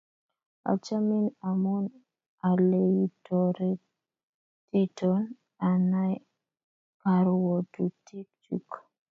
Achomin 0.71 1.25
amun 1.49 1.85
aleiotoretiton 2.49 5.23
anai 5.69 6.13
karwotutik 7.01 8.27
chuk. 8.43 8.69